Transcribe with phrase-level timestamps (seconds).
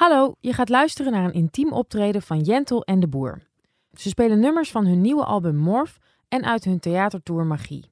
[0.00, 3.42] Hallo, je gaat luisteren naar een intiem optreden van Jentel en de Boer.
[3.92, 5.96] Ze spelen nummers van hun nieuwe album Morph
[6.28, 7.90] en uit hun theatertour Magie.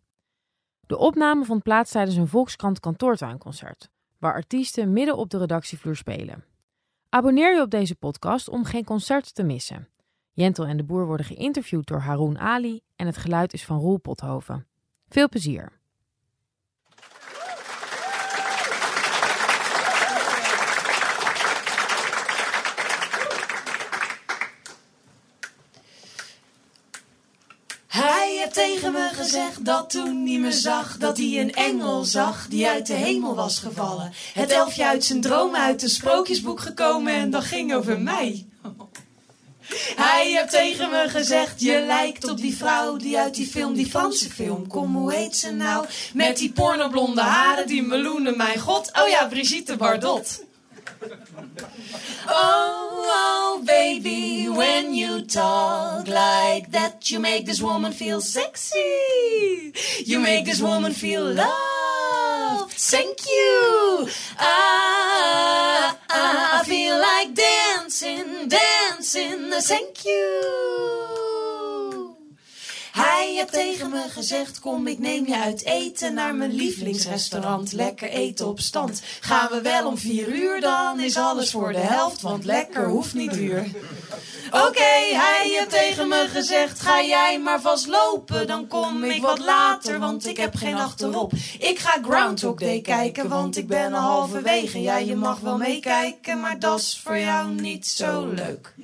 [0.86, 6.44] De opname vond plaats tijdens een Volkskrant kantoortuinconcert, waar artiesten midden op de redactievloer spelen.
[7.08, 9.88] Abonneer je op deze podcast om geen concert te missen.
[10.32, 13.98] Jentel en de Boer worden geïnterviewd door Haroon Ali en het geluid is van Roel
[13.98, 14.66] Pothoven.
[15.08, 15.78] Veel plezier!
[27.88, 32.46] Hij heeft tegen me gezegd dat toen hij me zag, dat hij een engel zag
[32.48, 34.12] die uit de hemel was gevallen.
[34.34, 38.46] Het elfje uit zijn droom uit een sprookjesboek gekomen en dat ging over mij.
[39.96, 43.90] Hij heeft tegen me gezegd, je lijkt op die vrouw die uit die film, die
[43.90, 44.66] Franse film.
[44.66, 45.86] Kom, hoe heet ze nou?
[46.14, 48.90] Met die pornoblonde haren, die meloenen, mijn god.
[49.02, 50.44] Oh ja, Brigitte Bardot.
[52.30, 59.72] Oh, oh, baby, when you talk like that, you make this woman feel sexy.
[60.04, 62.72] You make this woman feel loved.
[62.72, 64.08] Thank you.
[64.38, 69.50] Ah, ah, I feel like dancing, dancing.
[69.52, 71.17] Thank you.
[72.92, 77.72] Hij heeft tegen me gezegd, kom ik neem je uit eten naar mijn lievelingsrestaurant.
[77.72, 79.02] Lekker eten op stand.
[79.20, 83.14] Gaan we wel om vier uur, dan is alles voor de helft, want lekker hoeft
[83.14, 83.70] niet duur.
[84.50, 88.46] Oké, hij heeft tegen me gezegd, ga jij maar vast lopen.
[88.46, 91.32] Dan kom ik wat later, want ik heb geen achterop.
[91.58, 94.80] Ik ga Groundhog Day kijken, want ik ben al halverwege.
[94.82, 98.74] Ja, je mag wel meekijken, maar dat is voor jou niet zo leuk.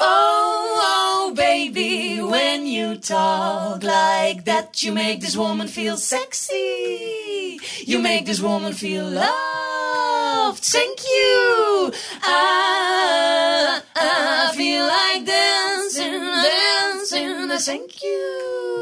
[0.00, 7.58] Oh, oh, baby, when you talk like that, you make this woman feel sexy.
[7.84, 10.62] You make this woman feel loved.
[10.62, 11.92] Thank you.
[12.22, 17.58] I, I feel like dancing, dancing.
[17.58, 18.77] Thank you.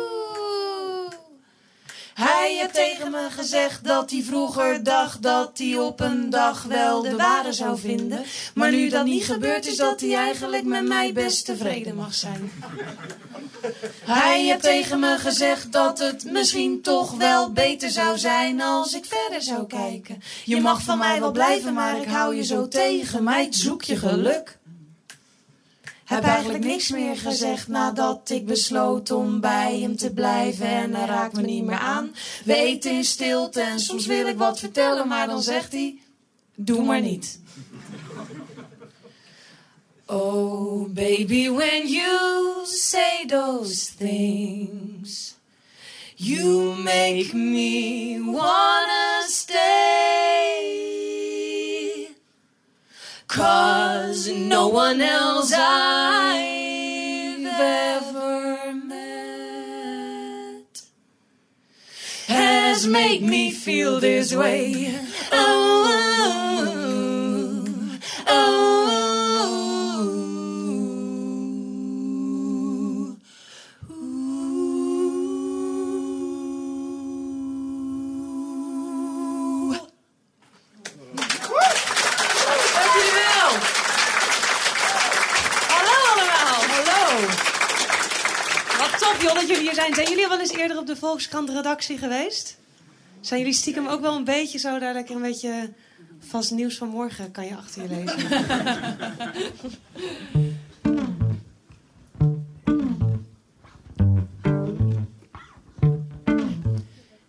[2.16, 7.03] Hij heeft tegen me gezegd dat hij vroeger dacht dat hij op een dag wel
[7.03, 8.25] de ware zou vinden.
[8.54, 12.50] Maar nu dat niet gebeurd is, dat hij eigenlijk met mij best tevreden mag zijn.
[14.04, 19.04] Hij heeft tegen me gezegd dat het misschien toch wel beter zou zijn als ik
[19.04, 20.22] verder zou kijken.
[20.44, 23.25] Je mag van mij wel blijven, maar ik hou je zo tegen.
[23.25, 24.59] Meid, zoek je geluk.
[26.06, 31.06] Heb eigenlijk niks meer gezegd nadat ik besloot om bij hem te blijven en hij
[31.06, 32.15] raakt me niet meer aan.
[32.44, 35.99] We eten in stilte en soms wil ik wat vertellen, maar dan zegt hij:
[36.55, 37.41] Doe maar niet.
[40.06, 45.34] Oh, baby, when you say those things,
[46.15, 50.96] you make me wanna stay.
[53.37, 58.97] Cause no one else I've ever met
[62.29, 64.99] has made me feel this way.
[65.33, 66.26] Oh,
[89.27, 89.95] Joh dat jullie hier zijn.
[89.95, 92.59] Zijn jullie wel eens eerder op de Volkskrant redactie geweest?
[93.21, 95.73] Zijn jullie stiekem ook wel een beetje zo daar lekker een beetje
[96.19, 98.19] vast nieuws van morgen kan je achter je lezen?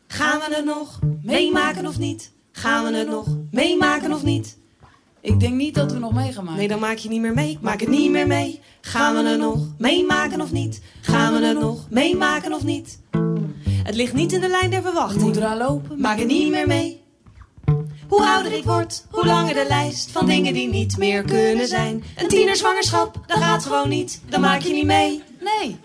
[0.08, 2.31] Gaan we het nog meemaken of niet?
[2.52, 4.58] Gaan we het nog meemaken of niet?
[5.27, 6.59] Ik denk niet dat we nog mee gaan maken.
[6.59, 7.51] Nee, dan maak je niet meer mee.
[7.51, 8.59] Ik maak het niet meer mee.
[8.81, 10.81] Gaan we het nog meemaken of niet?
[11.01, 12.99] Gaan we het nog meemaken of niet?
[13.83, 15.21] Het ligt niet in de lijn der verwachting.
[15.21, 15.99] moet eraan lopen.
[16.01, 17.01] Maak het niet meer mee.
[18.07, 22.03] Hoe ouder ik word, hoe langer de lijst van dingen die niet meer kunnen zijn.
[22.17, 24.22] Een tienerzwangerschap, dat gaat gewoon niet.
[24.29, 25.23] Dan maak je niet mee.
[25.40, 25.78] Nee.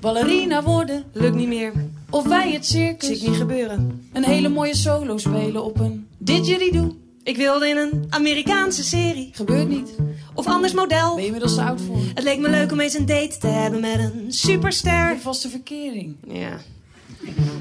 [0.00, 1.04] Ballerina worden.
[1.12, 1.72] Lukt niet meer.
[2.10, 3.08] Of wij het circus.
[3.08, 4.08] Zie ik niet gebeuren.
[4.12, 7.02] Een hele mooie solo spelen op een Didgeridoo.
[7.24, 9.30] Ik wilde in een Amerikaanse serie.
[9.32, 9.94] Gebeurt niet.
[10.34, 11.08] Of anders model.
[11.10, 11.96] Ben je inmiddels te oud voor?
[12.14, 15.10] Het leek me leuk om eens een date te hebben met een superster.
[15.10, 16.16] Een vaste verkering.
[16.28, 16.56] Ja.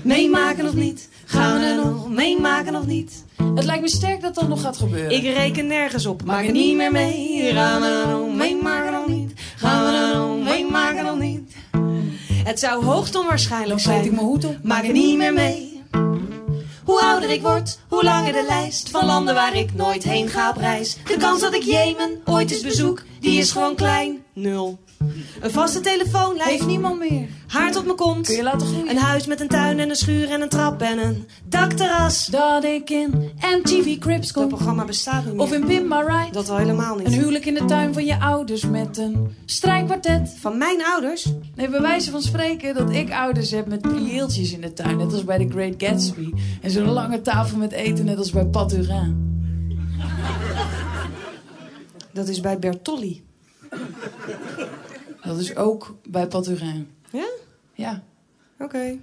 [0.03, 1.09] Meemaken of niet?
[1.25, 3.23] Gaan we er nog meemaken of niet?
[3.55, 5.11] Het lijkt me sterk dat dat nog gaat gebeuren.
[5.11, 7.51] Ik reken nergens op, maak het niet meer mee.
[7.53, 9.31] Gaan we er nog meemaken of niet?
[9.55, 11.51] Gaan we er nog meemaken of niet?
[12.43, 14.15] Het zou hoogst onwaarschijnlijk Dan zet ik zijn.
[14.15, 14.57] mijn hoed op.
[14.63, 15.72] Maak het niet meer mee.
[16.85, 20.49] Hoe ouder ik word, hoe langer de lijst van landen waar ik nooit heen ga
[20.49, 20.55] op.
[20.55, 24.23] De kans dat ik Jemen ooit eens bezoek, die is gewoon klein.
[24.33, 24.79] Nul.
[25.41, 27.27] Een vaste telefoon Heeft niemand meer.
[27.47, 28.25] Haard op mijn kont.
[28.25, 28.89] Kun je laten groeien?
[28.89, 32.25] Een huis met een tuin en een schuur en een trap en een dakterras.
[32.25, 34.47] Dat ik in MTV Crips Dat kom.
[34.47, 35.43] programma bestaat niet meer.
[35.43, 36.31] Of in My Ride.
[36.31, 37.07] Dat al helemaal niet.
[37.07, 40.35] Een huwelijk in de tuin van je ouders met een strijkkwartet.
[40.39, 41.27] Van mijn ouders?
[41.55, 44.97] Nee, bij wijze van spreken dat ik ouders heb met prieeltjes in de tuin.
[44.97, 46.31] Net als bij The Great Gatsby.
[46.61, 49.31] En zo'n lange tafel met eten, net als bij Paturin.
[52.13, 53.23] Dat is bij Bertolli.
[55.23, 56.87] Dat is ook bij Paturin.
[57.11, 57.27] Ja?
[57.73, 58.03] Ja.
[58.59, 58.97] Oké.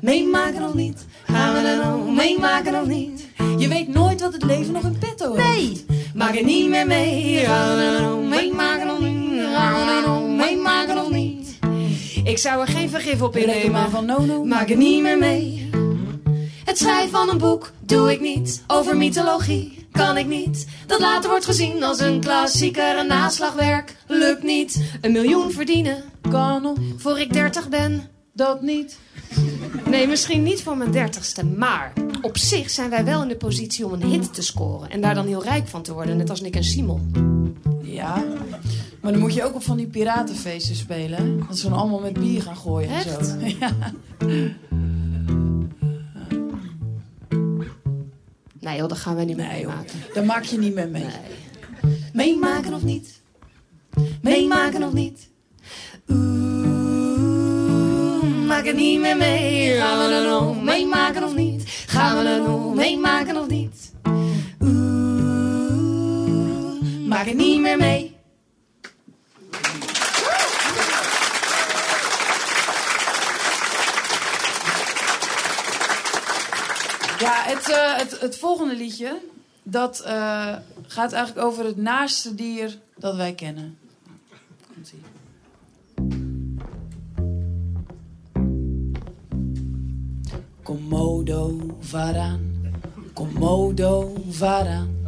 [0.00, 1.06] Meemaken of niet?
[1.24, 3.28] Gaan we er nou meemaken of niet?
[3.58, 5.88] Je weet nooit wat het leven nog in petto heeft.
[5.88, 7.44] Nee, maak het niet meer mee.
[7.44, 9.40] Gaan we er nou meemaken of niet?
[9.40, 11.58] Gaan we er nou meemaken of niet?
[12.24, 13.72] Ik zou er geen vergif op innemen.
[13.72, 14.44] maar van Nono.
[14.44, 15.70] Maak het niet meer mee.
[16.64, 18.62] Het schrijven van een boek doe ik niet.
[18.66, 20.66] Over mythologie kan ik niet.
[20.86, 22.98] Dat later wordt gezien als een klassieker.
[22.98, 24.82] Een naslagwerk lukt niet.
[25.00, 28.02] Een miljoen verdienen Kan nog voor ik dertig ben.
[28.32, 28.98] dat niet.
[29.90, 31.92] Nee, misschien niet voor mijn dertigste, maar
[32.22, 34.90] op zich zijn wij wel in de positie om een hit te scoren.
[34.90, 37.12] En daar dan heel rijk van te worden, net als Nick en Simon.
[37.82, 38.24] Ja.
[39.00, 41.18] Maar dan moet je ook op van die piratenfeesten spelen.
[41.18, 41.46] hè?
[41.48, 43.26] Dat ze dan allemaal met bier gaan gooien en Echt?
[43.26, 43.34] zo.
[43.60, 43.70] Ja.
[48.64, 50.00] Nee joh, dat gaan wij niet meer Nee, meemaken.
[50.14, 51.02] Daar maak je niet meer mee.
[51.02, 51.12] Nee.
[52.12, 53.20] Meemaken of niet?
[54.22, 55.30] Meemaken of niet?
[56.08, 57.44] Oeh,
[58.46, 59.76] maak het niet meer mee.
[59.76, 61.62] Gaan we er nog meemaken of niet?
[61.86, 63.92] Gaan we er nog meemaken of niet?
[64.60, 64.80] Oeh,
[67.06, 68.12] maak het niet meer mee.
[77.18, 79.20] Ja, het, eh, het, het volgende liedje,
[79.62, 80.56] dat eh,
[80.86, 83.78] gaat eigenlijk over het naaste dier dat wij kennen.
[84.74, 85.02] Komt-ie.
[90.62, 92.72] Komodo varaan,
[93.12, 95.02] Komodo varaan.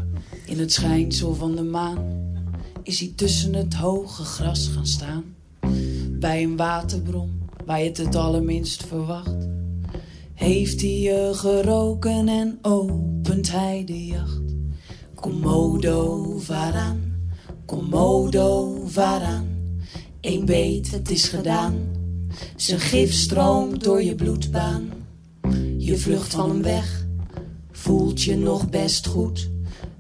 [0.45, 2.25] In het schijnsel van de maan
[2.83, 5.35] is hij tussen het hoge gras gaan staan.
[6.11, 9.56] Bij een waterbron waar je het het allerminst verwacht.
[10.37, 14.43] Heeft hij je geroken en opent hij de jacht.
[15.15, 17.29] Komodo varaan,
[17.65, 19.47] Komodo varaan.
[20.21, 21.75] Eén beet, het is gedaan.
[22.57, 24.91] Zijn gif stroomt door je bloedbaan.
[25.77, 27.07] Je vlucht van hem weg,
[27.71, 29.51] voelt je nog best goed.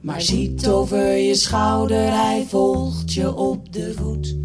[0.00, 4.37] Maar ziet over je schouder, hij volgt je op de voet.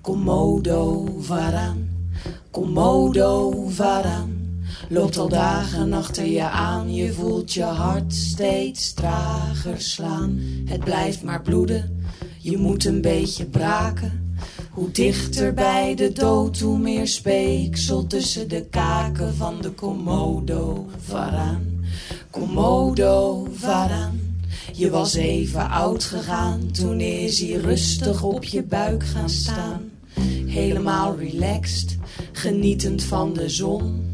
[0.00, 1.88] Komodo varaan,
[2.50, 4.39] Komodo varaan.
[4.92, 10.40] Loopt al dagen achter je aan, je voelt je hart steeds trager slaan.
[10.64, 12.04] Het blijft maar bloeden,
[12.38, 14.34] je moet een beetje braken.
[14.70, 21.84] Hoe dichter bij de dood, hoe meer speeksel tussen de kaken van de Komodo varaan.
[22.30, 24.20] Komodo varaan.
[24.72, 29.90] Je was even oud gegaan, toen is hij rustig op je buik gaan staan.
[30.46, 31.96] Helemaal relaxed,
[32.32, 34.09] genietend van de zon.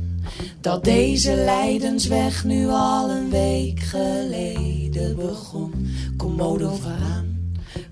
[0.60, 5.72] Dat deze lijdensweg nu al een week geleden begon.
[6.16, 7.38] Komodo varaan,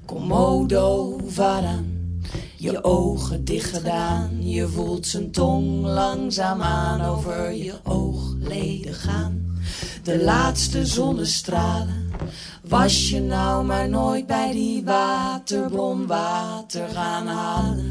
[0.04, 1.94] Komodo varaan.
[2.56, 9.58] Je ogen dicht gedaan, je voelt zijn tong langzaamaan over je oogleden gaan.
[10.02, 12.10] De laatste zonnestralen,
[12.68, 17.83] was je nou maar nooit bij die waterbron water gaan halen.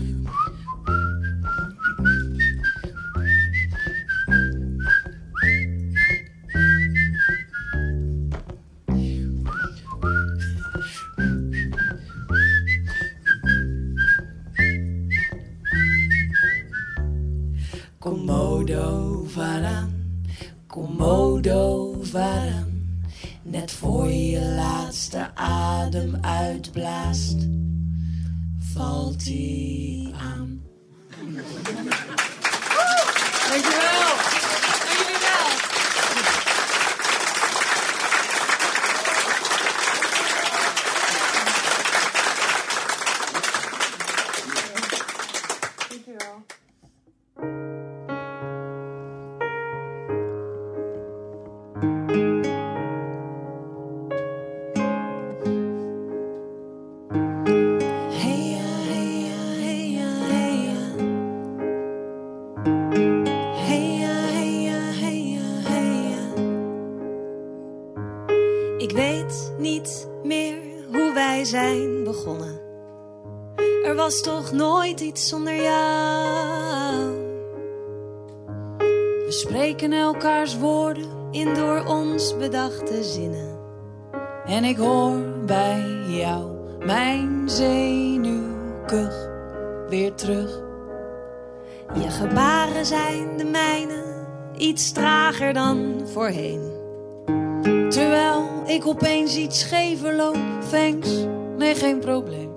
[74.54, 77.22] Nooit iets zonder jou.
[79.26, 83.60] We spreken elkaars woorden in door ons bedachte zinnen.
[84.46, 86.52] En ik hoor bij jou
[86.86, 89.30] mijn zenuwkuch
[89.90, 90.62] weer terug.
[91.94, 94.04] Je gebaren zijn de mijne,
[94.58, 96.72] iets trager dan voorheen.
[97.90, 100.38] Terwijl ik opeens iets schever loop,
[100.72, 101.10] thanks,
[101.58, 102.53] nee geen probleem.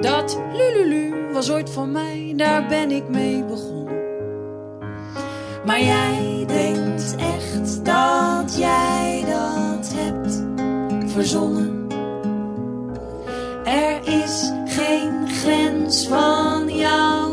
[0.00, 4.00] Dat lululu was ooit van mij, daar ben ik mee begonnen.
[5.64, 10.42] Maar jij denkt echt dat jij dat hebt
[11.12, 11.86] verzonnen.
[13.64, 17.31] Er is geen grens van jou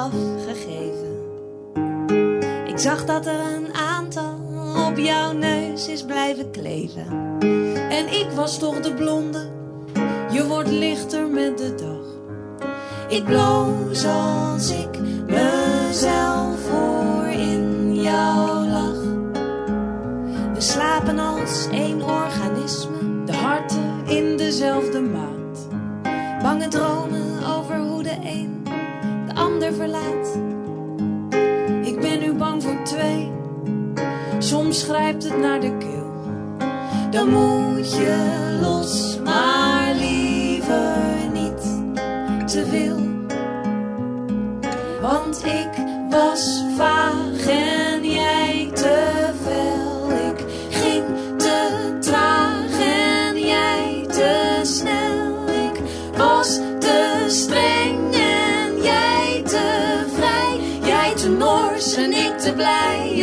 [0.00, 1.18] afgegeven.
[2.66, 4.38] Ik zag dat er een aantal
[4.88, 7.06] op jouw neus is blijven kleven.
[7.90, 9.50] En ik was toch de blonde,
[10.30, 12.08] je wordt lichter met de dag.
[13.08, 19.02] Ik bloos als ik mezelf hoor in jouw lach.
[20.54, 25.68] We slapen als één organisme, De harten in dezelfde maat.
[26.42, 27.29] bange dromen
[29.68, 30.38] verlaat.
[31.82, 33.30] Ik ben nu bang voor twee,
[34.38, 36.10] soms grijpt het naar de keel.
[37.10, 40.96] Dan moet je los, maar liever
[41.32, 41.62] niet
[42.46, 42.98] te veel.
[45.00, 45.70] Want ik
[46.10, 47.79] was vaag en
[62.00, 63.19] nors en ik te blij.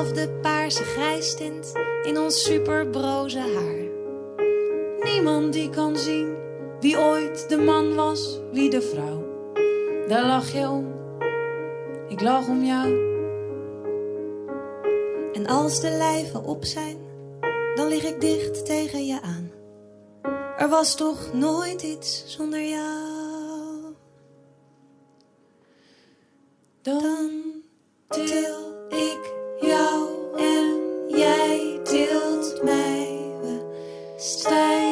[0.00, 3.88] Dezelfde paarse grijstint in ons superbroze haar.
[5.00, 6.36] Niemand die kan zien
[6.80, 9.24] wie ooit de man was, wie de vrouw.
[10.08, 10.86] Daar lach je om,
[12.08, 12.88] ik lach om jou.
[15.32, 16.96] En als de lijven op zijn,
[17.74, 19.50] dan lig ik dicht tegen je aan.
[20.56, 23.94] Er was toch nooit iets zonder jou.
[26.82, 27.30] Dan
[28.08, 33.34] til ik jou en jij tilt mij.
[33.40, 33.60] We
[34.16, 34.89] stijgen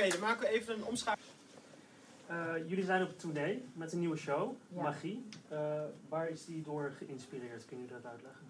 [0.00, 1.30] Oké, dan maken we even een omschakeling.
[2.26, 4.82] Eh, jullie zijn op tournee met een nieuwe show, Ja.
[4.82, 5.28] Magie.
[5.48, 7.64] Eh, waar is die door geïnspireerd?
[7.64, 8.46] Kun je dat uitleggen?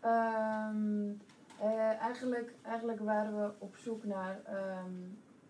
[0.00, 1.12] Ehm,
[1.60, 4.40] eh, eigenlijk, eigenlijk waren we op zoek naar.
[4.44, 4.92] ehm,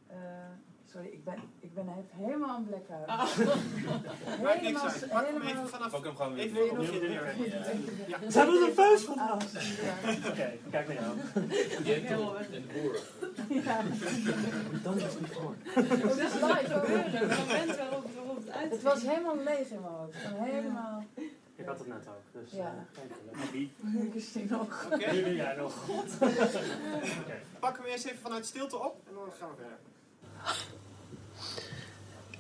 [0.07, 0.17] eh,
[0.95, 3.07] sorry, ik ben, ik ben even helemaal aan blackout.
[4.43, 5.09] Maakt niks uit.
[5.11, 5.91] Pak hem even vanaf.
[5.91, 6.45] Pak hem gewoon weer.
[6.45, 7.47] Even Opnieuw, je opnieuw.
[8.07, 8.31] Ja.
[8.31, 9.19] Zijn we nerveus van?
[9.19, 9.41] Ah,
[9.83, 10.11] ja.
[10.31, 11.17] Oké, kijk naar jou.
[11.85, 12.99] Jentel en de boer.
[13.63, 13.83] Ja.
[14.83, 15.55] Dan is het niet voor.
[15.65, 16.89] Het is live, hoor.
[16.89, 18.05] Het moment waarop,
[18.37, 20.15] het uit Het was helemaal leeg in mijn hoofd.
[20.19, 21.05] Helemaal.
[21.57, 22.65] Ik had het net ook, dus Ja.
[22.65, 23.37] eh, geen probleem.
[23.39, 23.73] Magie.
[24.11, 24.75] Christine ook.
[24.93, 25.75] Oké, Nu jij nog.
[25.75, 26.05] God.
[26.21, 27.41] Oké.
[27.61, 29.79] pak hem eerst even vanuit stilte op en dan gaan we verder.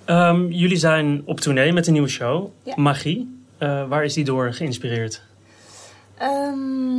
[0.04, 2.72] Ehm, jullie zijn op tournee met een nieuwe show, Ja.
[2.76, 3.42] Magie.
[3.58, 5.22] Eh, waar is die door geïnspireerd?
[6.18, 6.98] Ehm,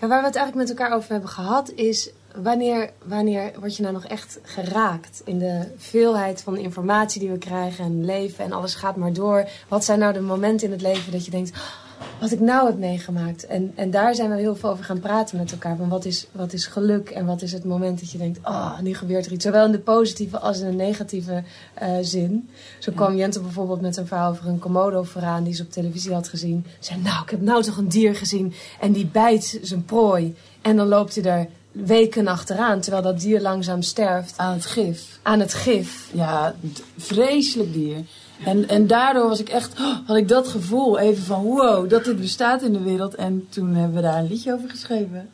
[0.00, 2.10] ja, waar we het eigenlijk met elkaar over hebben gehad is
[2.42, 7.30] wanneer, wanneer word je nou nog echt geraakt in de veelheid van de informatie die
[7.30, 9.48] we krijgen en leven en alles gaat maar door.
[9.68, 11.87] Wat zijn nou de momenten in het leven dat je denkt, "Oh,
[12.20, 13.46] wat ik nou heb meegemaakt.
[13.46, 15.76] En, en daar zijn we heel veel over gaan praten met elkaar.
[15.76, 18.80] Van wat is, wat is geluk en wat is het moment dat je denkt, oh,
[18.80, 19.44] nu gebeurt er iets.
[19.44, 21.42] Zowel in de positieve als in de negatieve
[21.74, 22.48] eh, zin.
[22.78, 26.28] Zo kwam Jente bijvoorbeeld met een verhaal over een Komodo-veraan die ze op televisie had
[26.28, 26.64] gezien.
[26.78, 30.34] Ze zei, nou, ik heb nou toch een dier gezien en die bijt zijn prooi.
[30.62, 35.18] En dan loopt hij er weken achteraan, terwijl dat dier langzaam sterft Aan het gif.
[35.22, 36.10] aan het gif.
[36.12, 36.54] Ja,
[36.96, 37.96] vreselijk dier.
[38.44, 42.04] En, en daardoor was ik echt, oh, had ik dat gevoel even van wow, dat
[42.04, 43.14] dit bestaat in de wereld.
[43.14, 45.28] En toen hebben we daar een liedje over geschreven.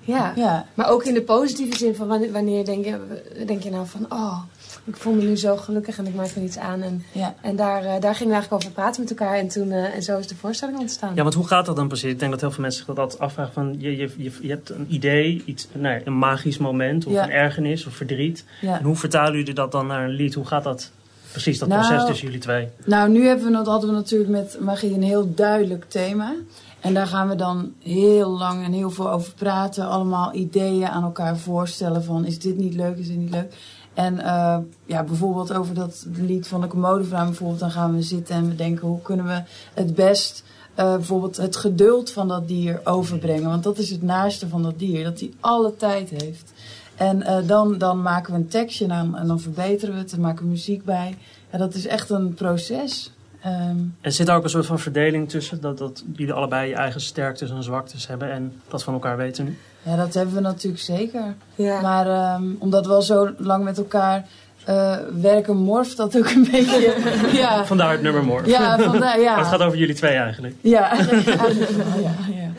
[0.00, 0.32] Ja.
[0.36, 2.98] Ja, Maar ook in de positieve zin van wanneer, wanneer denk, je,
[3.46, 4.38] denk je nou van, oh,
[4.84, 6.82] ik voel me nu zo gelukkig en ik maak er iets aan.
[6.82, 7.34] En, ja.
[7.40, 10.02] en daar, eh, daar gingen we eigenlijk over praten met elkaar en, toen, eh, en
[10.02, 11.14] zo is de voorstelling ontstaan.
[11.14, 12.10] Ja, want hoe gaat dat dan precies?
[12.10, 13.74] Ik denk dat heel veel mensen zich dat altijd afvragen van...
[13.78, 17.22] Je, je, je, je hebt een idee, iets, nou ja, een magisch moment of Ja.
[17.22, 18.44] een ergernis of verdriet.
[18.60, 18.78] ja.
[18.78, 20.34] En hoe vertalen jullie dat dan naar een lied?
[20.34, 20.90] Hoe gaat dat
[21.30, 22.68] precies, dat Nou, proces tussen jullie twee?
[22.84, 26.34] Nou, nu hebben we, dat hadden we natuurlijk met magie een heel duidelijk thema.
[26.80, 29.88] En daar gaan we dan heel lang en heel veel over praten.
[29.88, 33.54] Allemaal ideeën aan elkaar voorstellen van is dit niet leuk, is dit niet leuk.
[33.94, 37.60] En eh, ja, bijvoorbeeld over dat lied van de commodevrouw bijvoorbeeld.
[37.60, 39.42] Dan gaan we zitten en we denken hoe kunnen we
[39.74, 43.48] het best eh, bijvoorbeeld het geduld van dat dier overbrengen.
[43.48, 46.52] Want dat is het naaste van dat dier, dat hij alle tijd heeft.
[47.00, 50.10] En eh, dan, dan maken we een tekstje aan en dan verbeteren we het.
[50.10, 51.16] Dan maken we muziek bij.
[51.52, 53.12] Ja, dat is echt een proces.
[53.42, 55.60] Ehm, En zit daar ook een soort van verdeling tussen?
[55.60, 59.44] Dat, dat jullie allebei je eigen sterktes en zwaktes hebben en dat van elkaar weten
[59.44, 59.58] nu?
[59.82, 61.34] ja, dat hebben we natuurlijk zeker.
[61.54, 61.80] Ja.
[61.80, 64.26] Maar ehm, omdat we al zo lang met elkaar
[64.64, 66.96] eh, werken, morft dat ook een beetje.
[67.32, 68.46] ja, Vandaar het nummer Morf.
[68.46, 69.30] ja, vandaar, ja.
[69.34, 70.54] Maar het gaat over jullie twee eigenlijk.
[70.60, 72.50] Ja, eigenlijk, eigenlijk wel, ja, ja.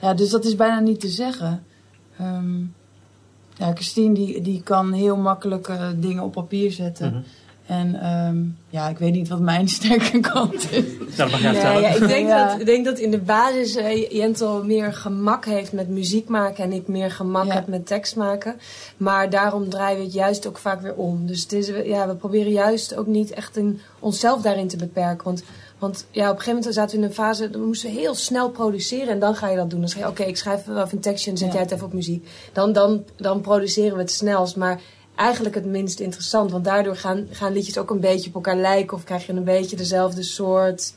[0.00, 1.64] ja, dus dat is bijna niet te zeggen.
[2.18, 2.54] Ehm,
[3.58, 7.10] ja, Christine die, die kan heel makkelijk eh, dingen op papier zetten.
[7.12, 7.20] Mhm.
[7.66, 8.36] En ehm,
[8.70, 10.84] ja, ik weet niet wat mijn sterke kant is.
[11.16, 11.80] Dat mag jij Ja, vertellen.
[11.82, 12.48] ja, ik, denk Ja.
[12.50, 16.64] dat, ik denk dat in de basis eh, Jentel meer gemak heeft met muziek maken
[16.64, 17.54] en ik meer gemak Ja.
[17.54, 18.54] heb met tekst maken.
[18.96, 21.26] Maar daarom draaien we het juist ook vaak weer om.
[21.26, 25.24] Dus het is, ja, we proberen juist ook niet echt in onszelf daarin te beperken.
[25.24, 25.42] Want,
[25.78, 28.14] want ja, op een gegeven moment zaten we in een fase, dan moesten we heel
[28.14, 29.80] snel produceren en dan ga je dat doen.
[29.80, 31.52] Dan zeg je, oké, ik schrijf wel even een tekstje en zet Ja.
[31.52, 32.28] jij het even op muziek.
[32.52, 34.80] Dan, dan, dan produceren we het snelst, maar
[35.14, 36.50] eigenlijk het minst interessant.
[36.50, 39.44] Want daardoor gaan, gaan liedjes ook een beetje op elkaar lijken of krijg je een
[39.44, 40.92] beetje dezelfde soort...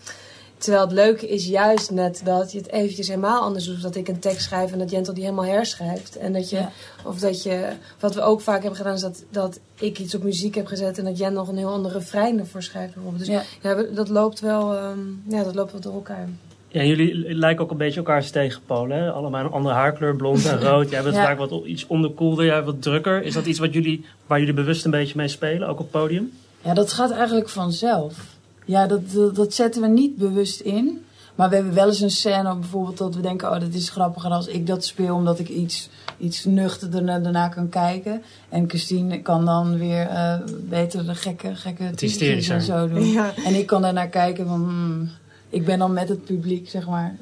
[0.59, 3.81] Terwijl het leuke is juist net dat je het eventjes helemaal anders doet.
[3.81, 6.17] Dat ik een tekst schrijf en dat Jentel die helemaal herschrijft.
[6.17, 6.71] En dat je, Ja.
[7.03, 7.67] of dat je,
[7.99, 10.97] wat we ook vaak hebben gedaan is dat, dat ik iets op muziek heb gezet.
[10.97, 13.25] En dat Jen nog een heel andere refrein ervoor schrijft bijvoorbeeld.
[13.25, 13.83] Dus Ja.
[13.93, 16.29] dat loopt wel, ehm, ja, dat loopt wel door elkaar.
[16.67, 18.97] Ja, jullie lijken ook een beetje elkaars tegenpolen.
[18.97, 19.11] Hè?
[19.11, 20.89] Allemaal een andere haarkleur, blond en rood.
[20.89, 21.23] Jij bent Ja.
[21.23, 23.23] vaak wat iets onderkoelder, jij wat drukker.
[23.23, 26.01] Is dat iets wat jullie, waar jullie bewust een beetje mee spelen, ook op het
[26.01, 26.31] podium?
[26.61, 28.37] Ja, dat gaat eigenlijk vanzelf.
[28.69, 31.03] Ja, dat, dat, dat zetten we niet bewust in.
[31.35, 33.51] Maar we hebben wel eens een scène bijvoorbeeld dat we denken...
[33.51, 35.15] oh, dit is grappiger als ik dat speel...
[35.15, 38.21] omdat ik iets, iets nuchterder na- daarna kan kijken.
[38.49, 40.33] En Christine kan dan weer eh,
[40.69, 42.55] beter de gekke, gekke hysterischer.
[42.55, 43.05] en zo doen.
[43.05, 43.33] Ja.
[43.45, 44.59] En ik kan daarnaar kijken van...
[44.63, 45.09] hmm,
[45.49, 47.15] ik ben dan met het publiek, zeg maar...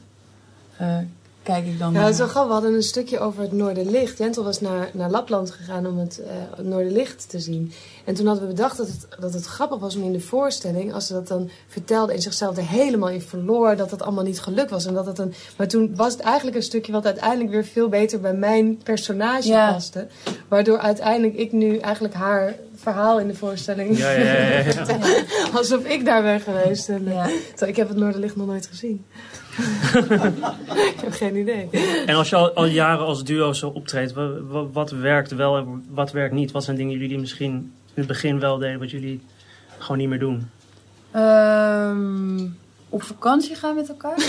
[0.77, 0.97] eh,
[1.53, 2.47] kijk ik dan Ja, het is wel grappig.
[2.47, 4.17] We hadden een stukje over het Noorderlicht.
[4.17, 7.71] Jentel was naar, naar Lapland gegaan om het, eh, het Noorderlicht te zien.
[8.05, 10.93] En toen hadden we bedacht dat het, dat het grappig was om in de voorstelling,
[10.93, 14.39] als ze dat dan vertelde en zichzelf er helemaal in verloor, dat het allemaal niet
[14.39, 14.86] gelukt was.
[14.86, 17.89] En dat het een, maar toen was het eigenlijk een stukje wat uiteindelijk weer veel
[17.89, 19.71] beter bij mijn personage Ja.
[19.71, 20.07] paste.
[20.47, 23.97] Waardoor uiteindelijk ik nu eigenlijk haar verhaal in de voorstelling.
[23.97, 24.73] Ja, ja, ja.
[25.57, 26.89] Alsof ik daar ben geweest.
[26.89, 27.65] En, eh, Ja.
[27.65, 29.05] ik heb het Noorderlicht nog nooit gezien.
[30.93, 31.69] ik heb geen idee.
[32.05, 35.57] En als je al, al jaren als duo zo optreedt, wa- wa- wat, werkt wel
[35.57, 36.51] en wat werkt niet?
[36.51, 39.21] Wat zijn dingen jullie die misschien in het begin wel deden, wat jullie
[39.77, 40.49] gewoon niet meer doen?
[41.11, 42.45] Ehm,
[42.89, 44.15] op vakantie gaan met elkaar?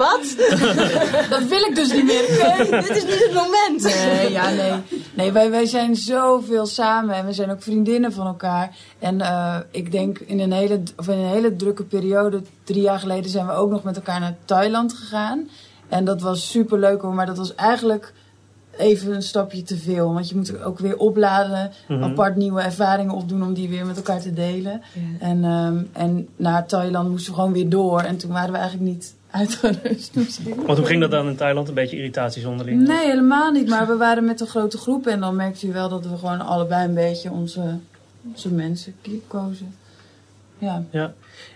[0.00, 0.34] Wat?
[1.34, 2.24] Dat wil ik dus niet meer.
[2.58, 3.82] Nee, dit is niet het moment.
[3.82, 4.72] Nee, ja, nee.
[5.14, 8.76] Nee, wij, wij zijn zoveel samen en we zijn ook vriendinnen van elkaar.
[8.98, 12.98] En eh, ik denk in een, hele, of in een hele drukke periode, drie jaar
[12.98, 15.48] geleden, zijn we ook nog met elkaar naar Thailand gegaan.
[15.88, 18.12] En dat was super leuk hoor, maar dat was eigenlijk
[18.76, 20.12] even een stapje te veel.
[20.12, 22.02] Want je moet ook weer opladen, Mhm.
[22.02, 24.82] apart nieuwe ervaringen opdoen om die weer met elkaar te delen.
[25.18, 28.00] En, ehm, en naar Thailand moesten we gewoon weer door.
[28.00, 30.62] En toen waren we eigenlijk niet uitgerust misschien.
[30.66, 31.68] Want hoe ging dat dan in Thailand?
[31.68, 32.86] Een beetje irritaties onderling?
[32.86, 33.68] Nee, helemaal niet.
[33.68, 36.40] Maar we waren met een grote groep en dan merkte je wel dat we gewoon
[36.40, 37.78] allebei een beetje onze,
[38.32, 38.94] onze mensen
[39.26, 39.74] kozen.
[40.58, 40.84] Ja.
[40.90, 41.12] Ja.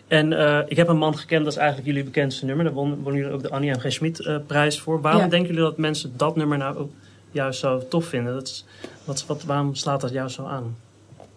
[0.08, 2.64] En eh, ik heb een man gekend, dat is eigenlijk jullie bekendste nummer.
[2.64, 3.78] Daar won- wonnen jullie ook de Annie M.
[3.78, 3.92] G.
[3.92, 5.00] Schmid eh, prijs voor.
[5.00, 5.28] Waarom Ja.
[5.28, 6.90] denken jullie dat mensen dat nummer nou ook
[7.30, 8.32] juist zo tof vinden?
[8.34, 8.64] Dat is,
[9.04, 10.76] wat, wat, waarom slaat dat jou zo aan?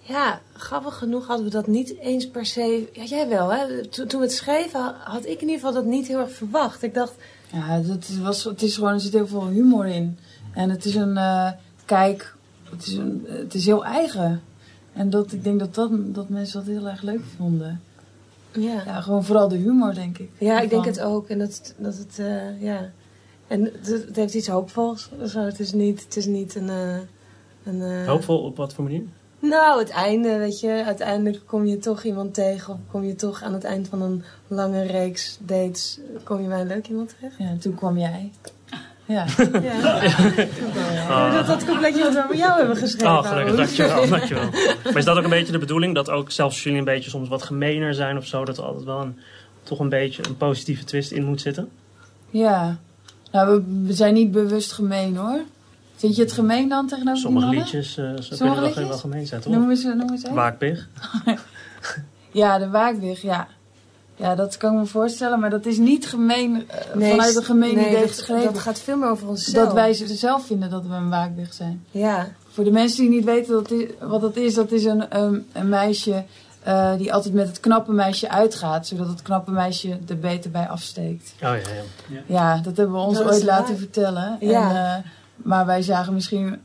[0.08, 2.90] Ja, grappig genoeg hadden we dat niet eens per se...
[2.94, 3.86] Ja, jij wel, hè?
[3.88, 6.32] To- toen we het schreven ha- had ik in ieder geval dat niet heel erg
[6.32, 6.84] verwacht.
[6.84, 7.14] Ik dacht,
[7.52, 10.18] Ja, dat was, het is gewoon, er zit heel veel humor in.
[10.54, 11.52] En het is een, eh,
[11.86, 12.36] kijk,
[12.70, 14.42] het is, een, het is heel eigen.
[14.94, 17.82] En dat, ik denk dat, dat, dat mensen dat heel erg leuk vonden.
[18.52, 18.82] ja.
[18.86, 20.30] Ja, gewoon vooral de humor, denk ik.
[20.38, 21.28] Ja, ik denk het ook.
[21.28, 22.90] En dat, het- dat het, eh, ja.
[23.48, 25.10] En het, het heeft iets hoopvols.
[25.26, 26.70] Zo, het is niet, het is niet een...
[26.70, 26.98] eh,
[27.64, 29.04] een eh, Hoopvol op wat voor manier?
[29.40, 30.84] Nou, het einde, weet je.
[30.86, 32.74] Uiteindelijk kom je toch iemand tegen.
[32.74, 36.00] Of kom je toch aan het eind van een lange reeks dates...
[36.24, 37.38] kom je bij een leuk iemand terecht.
[37.38, 38.32] Ja, en toen kwam jij.
[39.06, 39.26] Ja.
[39.62, 40.02] Ja.
[41.10, 41.34] Ah.
[41.34, 43.18] Dat dat coupletje wat we jou hebben geschreven.
[43.18, 43.56] Oh, gelukkig.
[43.56, 44.50] Dankjewel, dankjewel.
[44.84, 45.96] Maar is dat ook een beetje de bedoeling?
[45.96, 48.46] Dat ook zelfs als jullie een beetje soms wat gemener zijn of zo...
[48.46, 49.20] dat er altijd wel een,
[49.64, 51.70] toch een beetje een positieve twist in moet zitten?
[52.30, 52.78] Ja.
[53.32, 55.40] Nou, we, we zijn niet bewust gemeen hoor.
[55.98, 57.74] Vind je het gemeen dan tegenover Sommige die mannen?
[57.76, 58.88] liedjes uh, zo Sommige kunnen wel, liedjes?
[58.88, 59.54] wel gemeen zijn, toch?
[59.54, 60.24] Noem eens, noem eens.
[60.30, 60.88] Waakpig.
[62.32, 63.48] Ja, de waakweg, ja.
[64.16, 67.44] Ja, dat kan ik me voorstellen, maar dat is niet gemeen, eh, Nee, vanuit een
[67.44, 68.54] gemeen nee, idee dat, geschreven.
[68.54, 69.66] dat gaat veel meer over onszelf.
[69.66, 71.84] dat wij ze zelf vinden dat we een waakweg zijn.
[71.92, 75.18] Ja, Voor de mensen die niet weten wat, is, wat dat is, dat is een,
[75.18, 76.24] een, een meisje
[76.64, 80.68] eh, die altijd met het knappe meisje uitgaat, zodat het knappe meisje er beter bij
[80.68, 81.34] afsteekt.
[81.36, 81.56] Oh ja,
[82.10, 82.22] ja.
[82.26, 83.78] Ja, dat hebben we ons ooit laten waar.
[83.78, 84.38] vertellen.
[84.40, 84.70] Ja.
[84.70, 86.60] En, eh, maar wij zagen misschien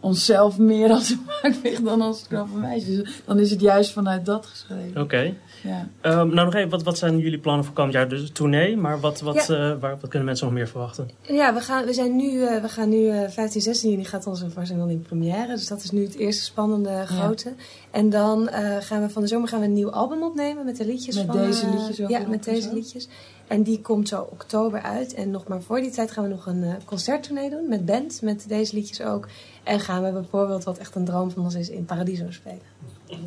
[0.00, 2.96] onszelf meer als een waakweg dan als het knappe meisje.
[2.96, 5.02] Dus dan is het juist vanuit dat geschreven.
[5.02, 5.34] Oké.
[5.62, 5.88] Ja.
[6.00, 8.08] Ehm, nou nog even, wat, wat zijn jullie plannen voor komend jaar?
[8.08, 11.10] Dus tournee, maar wat, wat, eh, waar, wat kunnen mensen nog meer verwachten?
[11.22, 14.26] ja we, gaan, we, zijn nu, eh, we gaan nu eh 15, 16 juni gaat
[14.26, 15.54] onze voorstelling dan in première.
[15.54, 17.54] Dus dat is nu het eerste spannende grote.
[17.96, 20.76] En dan eh, gaan we van de zomer gaan we een nieuw album opnemen met
[20.76, 21.36] de liedjes Met van...
[21.36, 23.08] deze eh, liedjes ook Ja, met deze liedjes.
[23.46, 25.14] En die komt zo oktober uit.
[25.14, 28.22] En nog maar voor die tijd gaan we nog een eh concerttournee doen met band.
[28.22, 29.28] Met deze liedjes ook.
[29.62, 32.60] En gaan we bijvoorbeeld, wat echt een droom van ons is, in Paradiso spelen.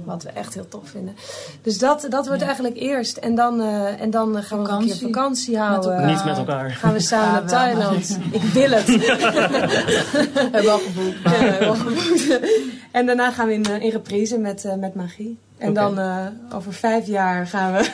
[0.03, 1.15] Wat we echt heel tof vinden.
[1.61, 2.47] Dus dat, dat wordt Ja.
[2.47, 3.17] eigenlijk eerst.
[3.17, 5.05] En dan, eh, en dan gaan we een keer Vakantie.
[5.07, 6.05] vakantie houden.
[6.05, 6.71] Niet met elkaar.
[6.71, 8.17] Gaan we samen Ja, naar Thailand.
[8.31, 8.85] Ik wil het.
[8.85, 11.17] We hebben al geboekt.
[11.23, 12.39] Ja, we hebben al geboekt.
[12.91, 15.37] En daarna gaan we in, in reprise met, eh, met magie.
[15.57, 17.89] En dan eh, over vijf jaar gaan we...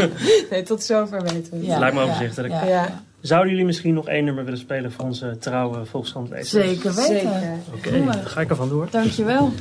[0.50, 1.66] nee, tot zover weten we.
[1.66, 1.78] Ja.
[1.78, 2.52] Lijkt me overzichtelijk.
[2.52, 3.02] Ja, Ja.
[3.20, 6.50] Zouden jullie misschien nog één nummer willen spelen voor onze trouwe Volkskrant lezers?
[6.66, 7.16] Zeker weten.
[7.16, 7.58] Zeker.
[7.74, 8.88] Oké, dan ga ik er vandoor.
[8.90, 9.52] Dankjewel.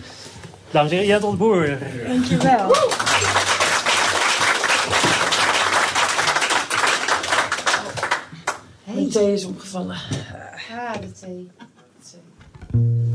[0.71, 1.77] Dames en heren, Jet de Boer.
[2.07, 2.73] Dankjewel.
[8.83, 9.97] Mijn thee is omgevallen.
[10.71, 11.51] Ah, de thee.
[12.71, 13.14] Jij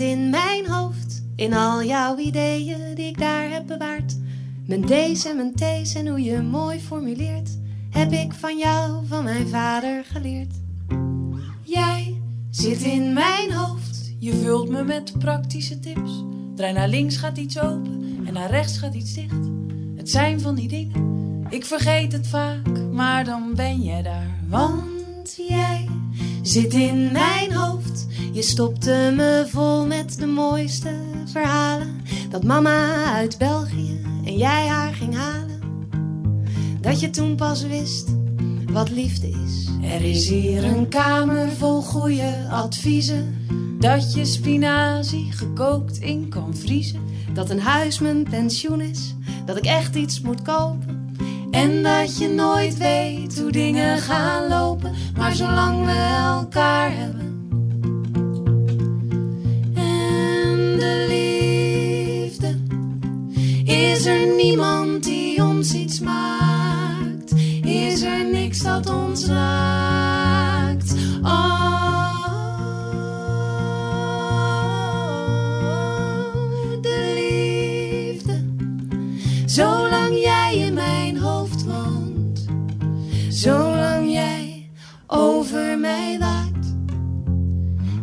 [0.00, 4.18] in mijn hoofd, in al jouw ideeën die ik daar heb bewaard.
[4.66, 7.58] Mijn D's en mijn T's en hoe je mooi formuleert,
[7.90, 10.54] heb ik van jou, van mijn vader geleerd.
[11.62, 16.24] Jij zit in mijn hoofd, Je vult me met praktische tips.
[16.54, 19.48] Draai naar links gaat iets open en naar rechts gaat iets dicht.
[19.96, 21.46] Het zijn van die dingen.
[21.50, 24.38] Ik vergeet het vaak, maar dan ben jij daar.
[24.48, 25.88] Want jij
[26.42, 28.06] zit in mijn hoofd.
[28.38, 32.00] Je stopte me vol met de mooiste verhalen.
[32.30, 35.60] Dat mama uit België en jij haar ging halen.
[36.80, 38.08] Dat je toen pas wist
[38.70, 39.68] wat liefde is.
[39.82, 43.46] Er is hier een kamer vol goede adviezen.
[43.80, 47.00] Dat je spinazie gekookt in kan vriezen.
[47.32, 49.14] Dat een huis mijn pensioen is,
[49.46, 51.14] dat ik echt iets moet kopen.
[51.50, 57.27] En dat je nooit weet hoe dingen gaan lopen, maar zolang we elkaar hebben.
[63.98, 70.94] Is er niemand die ons iets maakt, is er niks dat ons raakt.
[71.22, 72.18] Oh,
[76.80, 78.44] de liefde.
[79.46, 82.46] Zolang jij in mijn hoofd woont,
[83.28, 84.70] zolang jij
[85.06, 86.74] over mij waakt.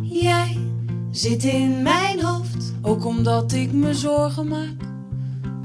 [0.02, 0.58] Jij
[1.10, 2.72] zit in mijn hoofd.
[2.82, 4.85] Ook omdat ik me zorgen maak.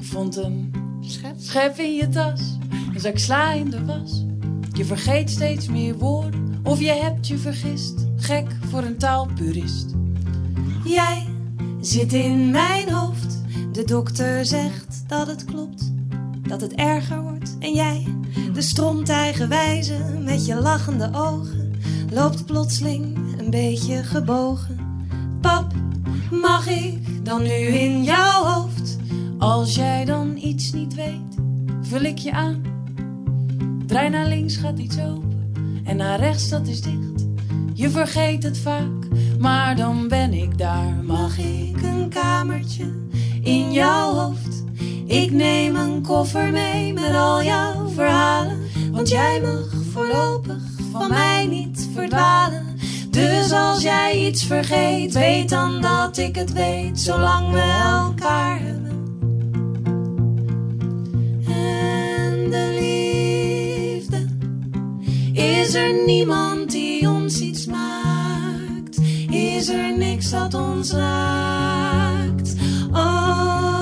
[0.02, 2.58] Ik vond een schep, schep in je tas.
[2.94, 4.26] Een zak sla in de was.
[4.74, 6.60] Je vergeet steeds meer woorden.
[6.64, 8.08] Of je hebt je vergist.
[8.16, 9.94] Gek voor een taalpurist.
[10.86, 11.28] Jij
[11.82, 13.42] zit in mijn hoofd.
[13.72, 15.92] De dokter zegt dat het klopt,
[16.48, 17.58] dat het erger wordt.
[17.60, 18.08] En jij,
[18.54, 21.74] de stronteigenwijze met je lachende ogen,
[22.12, 24.80] loopt plotseling een beetje gebogen.
[25.42, 25.74] Pap,
[26.32, 28.71] mag ik dan nu in jouw hoofd?
[29.42, 31.36] Als jij dan iets niet weet,
[31.82, 32.62] vul ik je aan.
[33.86, 35.52] Draai naar links, gaat iets open.
[35.86, 37.28] En naar rechts, dat is dicht.
[37.74, 39.08] Je vergeet het vaak,
[39.40, 41.04] maar dan ben ik daar.
[41.04, 42.92] Mag ik een kamertje
[43.42, 44.64] in jouw hoofd?
[45.06, 48.60] Ik neem een koffer mee met al jouw verhalen.
[48.92, 52.66] Want jij mag voorlopig van mij niet verdwalen.
[53.10, 59.01] Dus als jij iets vergeet, weet dan dat ik het weet, zolang we elkaar hebben.
[65.72, 68.98] Is er niemand die ons iets maakt,
[69.30, 72.56] is er niks dat ons raakt.
[72.92, 73.81] Oh,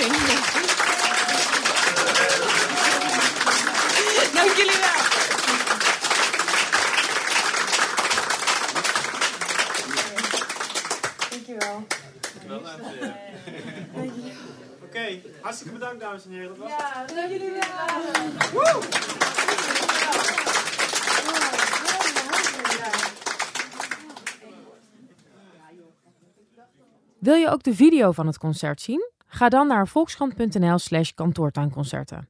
[4.34, 5.00] Dank jullie wel.
[11.30, 11.86] Dankjewel.
[14.82, 16.48] Oké, hartstikke bedankt dames en heren.
[16.48, 16.70] Dat was.
[16.70, 18.82] Ja, dank jullie wel.
[27.18, 29.09] Wil je ook de video van het concert zien?
[29.40, 32.28] Ga dan naar volkskrant.nl slash kantoortuinconcerten.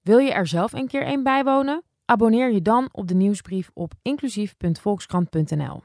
[0.00, 1.82] Wil je er zelf een keer een bijwonen?
[2.04, 5.82] Abonneer je dan op de nieuwsbrief op inclusief.volkskrant.nl.